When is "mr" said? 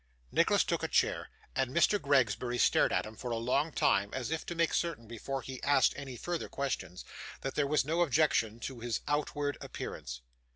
1.69-1.99